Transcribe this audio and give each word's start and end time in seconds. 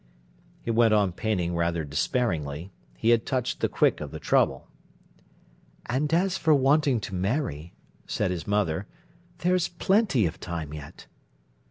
He 0.63 0.71
went 0.71 0.95
on 0.95 1.11
painting 1.11 1.55
rather 1.55 1.83
despairingly; 1.85 2.71
he 2.97 3.11
had 3.11 3.23
touched 3.23 3.59
the 3.59 3.69
quick 3.69 4.01
of 4.01 4.09
the 4.09 4.19
trouble. 4.19 4.67
"And 5.85 6.11
as 6.11 6.39
for 6.39 6.55
wanting 6.55 6.99
to 7.01 7.13
marry," 7.13 7.75
said 8.07 8.31
his 8.31 8.47
mother, 8.47 8.87
"there's 9.37 9.67
plenty 9.67 10.25
of 10.25 10.39
time 10.39 10.73
yet." 10.73 11.05